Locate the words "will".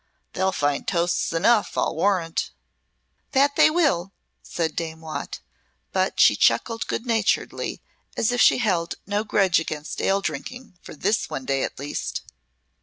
3.55-4.05